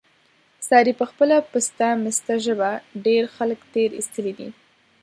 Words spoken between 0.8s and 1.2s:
په